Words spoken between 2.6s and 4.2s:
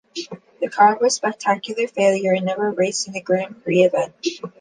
raced in a Grand Prix event.